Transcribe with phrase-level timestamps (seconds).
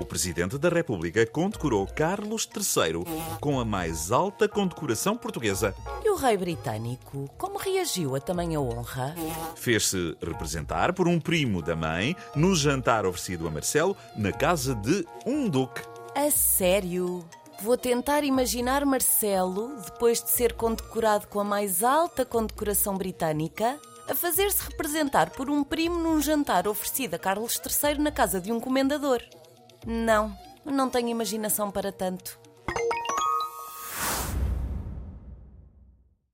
[0.00, 3.04] O Presidente da República condecorou Carlos III
[3.40, 5.74] com a mais alta condecoração portuguesa.
[6.04, 9.14] E o rei britânico, como reagiu a tamanha honra?
[9.56, 15.04] Fez-se representar por um primo da mãe no jantar oferecido a Marcelo na casa de
[15.26, 15.82] um duque.
[16.14, 17.24] A sério?
[17.60, 24.14] Vou tentar imaginar Marcelo, depois de ser condecorado com a mais alta condecoração britânica, a
[24.14, 28.58] fazer-se representar por um primo num jantar oferecido a Carlos III na casa de um
[28.58, 29.22] comendador.
[29.86, 32.38] Não, não tenho imaginação para tanto.